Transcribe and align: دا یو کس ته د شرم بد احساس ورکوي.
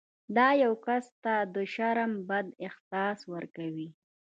دا 0.37 0.47
یو 0.63 0.73
کس 0.85 1.05
ته 1.23 1.35
د 1.55 1.55
شرم 1.73 2.11
بد 2.29 2.47
احساس 2.65 3.19
ورکوي. 3.33 3.89